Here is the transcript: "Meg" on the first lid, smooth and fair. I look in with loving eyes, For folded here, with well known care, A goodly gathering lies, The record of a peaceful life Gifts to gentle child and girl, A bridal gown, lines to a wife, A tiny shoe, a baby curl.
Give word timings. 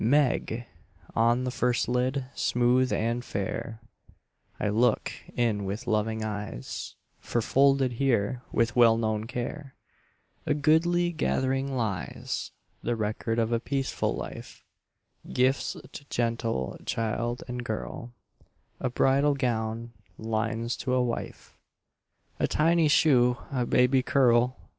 "Meg" 0.03 0.65
on 1.15 1.43
the 1.43 1.51
first 1.51 1.87
lid, 1.87 2.25
smooth 2.33 2.91
and 2.91 3.23
fair. 3.23 3.79
I 4.59 4.69
look 4.69 5.11
in 5.35 5.63
with 5.63 5.85
loving 5.85 6.23
eyes, 6.25 6.95
For 7.19 7.39
folded 7.39 7.91
here, 7.91 8.41
with 8.51 8.75
well 8.75 8.97
known 8.97 9.27
care, 9.27 9.75
A 10.47 10.55
goodly 10.55 11.11
gathering 11.11 11.75
lies, 11.75 12.49
The 12.81 12.95
record 12.95 13.37
of 13.37 13.51
a 13.51 13.59
peaceful 13.59 14.15
life 14.15 14.63
Gifts 15.31 15.73
to 15.91 16.05
gentle 16.09 16.79
child 16.83 17.43
and 17.47 17.63
girl, 17.63 18.11
A 18.79 18.89
bridal 18.89 19.35
gown, 19.35 19.93
lines 20.17 20.75
to 20.77 20.95
a 20.95 21.03
wife, 21.03 21.59
A 22.39 22.47
tiny 22.47 22.87
shoe, 22.87 23.37
a 23.51 23.67
baby 23.67 24.01
curl. 24.01 24.57